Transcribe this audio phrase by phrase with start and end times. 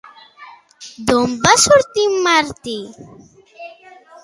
[1.09, 2.77] D'on va sortir en Martí?